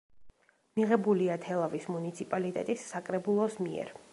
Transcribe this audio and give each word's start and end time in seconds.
მიღებულია 0.79 1.35
თელავის 1.43 1.85
მუნიციპალიტეტის 1.97 2.87
საკრებულოს 2.95 3.61
მიერ. 3.67 3.95